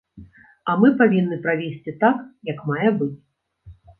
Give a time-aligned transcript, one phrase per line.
[0.71, 2.17] А мы павінны правесці так,
[2.51, 3.13] як мае быць.